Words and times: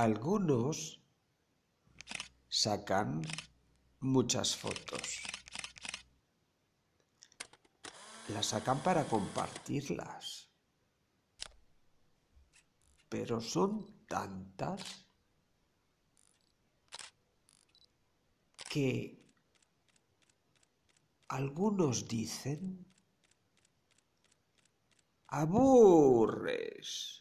Algunos 0.00 0.98
sacan 2.48 3.20
muchas 3.98 4.56
fotos. 4.56 5.20
Las 8.28 8.46
sacan 8.46 8.82
para 8.82 9.04
compartirlas. 9.04 10.48
Pero 13.10 13.42
son 13.42 14.06
tantas 14.06 15.06
que 18.70 19.22
algunos 21.28 22.08
dicen 22.08 22.86
aburres 25.26 27.20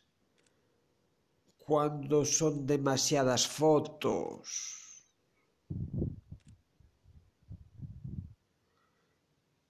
cuando 1.69 2.25
son 2.25 2.65
demasiadas 2.65 3.45
fotos. 3.47 5.05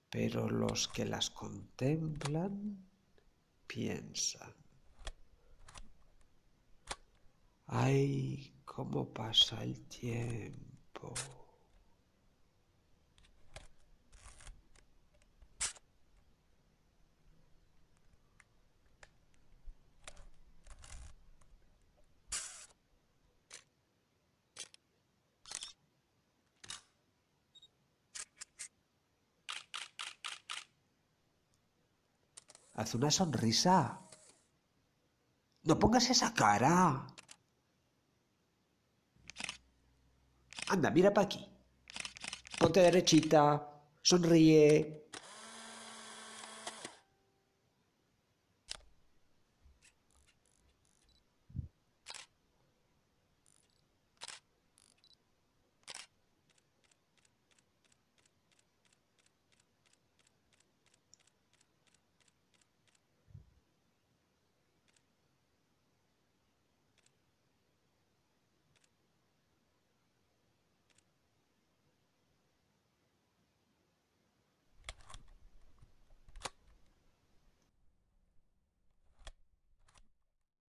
Pero 0.09 0.49
los 0.49 0.88
que 0.88 1.04
las 1.04 1.30
contemplan 1.30 2.88
piensan, 3.67 4.55
ay, 7.67 8.62
cómo 8.63 9.13
pasa 9.13 9.62
el 9.62 9.85
tiempo. 9.90 11.13
Haz 32.80 32.96
una 32.96 33.12
sonrisa. 33.12 33.99
No 35.63 35.77
pongas 35.77 36.10
esa 36.10 36.34
cara. 36.34 37.05
Anda, 40.70 40.90
mira 40.90 41.13
para 41.13 41.26
aquí. 41.26 41.46
Ponte 42.58 42.80
derechita. 42.80 43.44
Sonríe. 44.02 45.09